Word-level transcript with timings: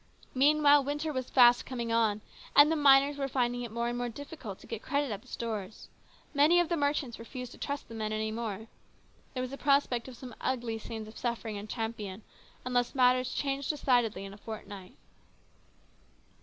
Meanwhile, 0.33 0.83
winter 0.83 1.13
was 1.13 1.29
fast 1.29 1.63
coming 1.67 1.91
on, 1.91 2.21
and 2.55 2.71
the 2.71 2.75
miners 2.75 3.17
were 3.17 3.27
finding 3.27 3.61
it 3.61 3.71
more 3.71 3.87
and 3.87 3.95
more 3.95 4.09
difficult 4.09 4.57
to 4.57 4.65
get 4.65 4.81
credit 4.81 5.11
at 5.11 5.21
the 5.21 5.27
stores. 5.27 5.89
Many 6.33 6.59
of 6.59 6.69
the 6.69 6.75
merchants 6.75 7.19
refused 7.19 7.51
to 7.51 7.59
trust 7.59 7.87
the 7.87 7.93
men 7.93 8.11
any 8.11 8.31
longer. 8.31 8.65
There 9.35 9.43
was 9.43 9.53
a 9.53 9.57
prospect 9.57 10.07
of 10.07 10.17
some 10.17 10.33
ugly 10.41 10.79
scenes 10.79 11.07
of 11.07 11.19
suffering 11.19 11.55
in 11.55 11.67
Champion, 11.67 12.23
unless 12.65 12.95
matters 12.95 13.31
changed 13.31 13.69
decidedly 13.69 14.25
in 14.25 14.33
a 14.33 14.37
fortnight. 14.39 14.89
A 14.93 14.95
MEMORABLE 14.95 14.95
NIGHT. 14.95 14.97